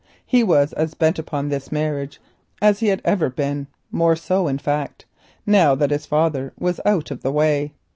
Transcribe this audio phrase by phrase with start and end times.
[0.25, 2.19] He was as bent upon this marriage
[2.59, 5.05] as he had ever been, more so in fact,
[5.45, 7.73] now that his father was out of the way.